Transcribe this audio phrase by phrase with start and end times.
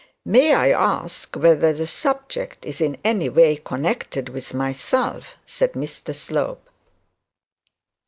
[0.25, 6.15] 'May I ask whether the subject is in any way connected with myself?' said Mr
[6.15, 6.67] Slope.